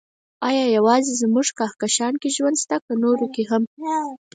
[0.47, 3.63] ايا يوازې زموږ کهکشان کې ژوند شته، که نورو کې هم؟